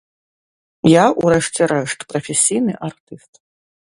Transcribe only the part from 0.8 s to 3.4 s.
Я, у рэшце рэшт, прафесійны артыст.